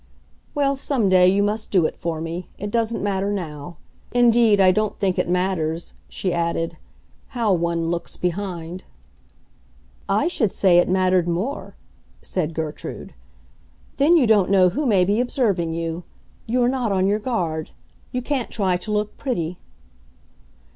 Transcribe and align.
"Well, 0.55 0.75
some 0.75 1.09
day 1.09 1.27
you 1.27 1.43
must 1.43 1.69
do 1.69 1.85
it 1.85 1.95
for 1.95 2.21
me. 2.21 2.49
It 2.57 2.71
doesn't 2.71 3.03
matter 3.03 3.31
now. 3.31 3.77
Indeed, 4.13 4.59
I 4.59 4.71
don't 4.71 4.97
think 4.97 5.19
it 5.19 5.29
matters," 5.29 5.93
she 6.09 6.33
added, 6.33 6.75
"how 7.37 7.53
one 7.53 7.91
looks 7.91 8.17
behind." 8.17 8.83
"I 10.09 10.27
should 10.27 10.51
say 10.51 10.79
it 10.79 10.89
mattered 10.89 11.27
more," 11.27 11.75
said 12.19 12.55
Gertrude. 12.55 13.13
"Then 13.97 14.17
you 14.17 14.25
don't 14.25 14.49
know 14.49 14.69
who 14.69 14.87
may 14.87 15.05
be 15.05 15.21
observing 15.21 15.75
you. 15.75 16.03
You 16.47 16.63
are 16.63 16.67
not 16.67 16.91
on 16.91 17.05
your 17.05 17.19
guard. 17.19 17.69
You 18.11 18.23
can't 18.23 18.49
try 18.49 18.77
to 18.77 18.91
look 18.91 19.15
pretty." 19.17 19.59